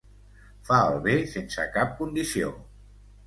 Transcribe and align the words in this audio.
Fa 0.69 0.77
el 0.93 0.97
bé 1.03 1.17
sense 1.33 1.67
cap 1.75 1.93
condició. 2.01 2.49